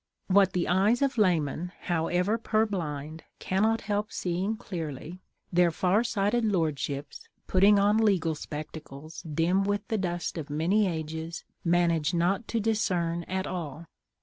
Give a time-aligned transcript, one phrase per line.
[0.29, 5.21] What the eyes of laymen, however purblind, cannot help seeing clearly,
[5.53, 11.43] their far sighted lordships, putting on legal spectacles, dim with the dust of many ages,
[11.63, 13.85] manage not to discern at all.